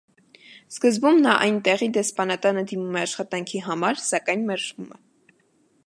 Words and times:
Սկզբում 0.75 1.19
նա 1.25 1.35
այնտեղի 1.47 1.89
դեսպանատանը 1.97 2.65
դիմում 2.73 2.99
է 3.01 3.05
աշխատանքի 3.09 3.63
համար, 3.67 4.03
սակայն 4.07 4.49
մերժվում 4.51 4.91
է։ 4.99 5.01